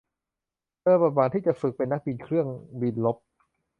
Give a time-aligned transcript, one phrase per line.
[0.79, 2.47] เธอหมดหวังที่จะฝึกเป็นนักบินเครื่อง
[2.81, 3.17] บินรบ